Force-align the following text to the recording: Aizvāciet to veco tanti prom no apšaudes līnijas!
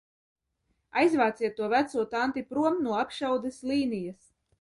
Aizvāciet 1.01 1.53
to 1.59 1.67
veco 1.73 2.05
tanti 2.13 2.43
prom 2.53 2.79
no 2.87 2.97
apšaudes 3.01 3.61
līnijas! 3.73 4.33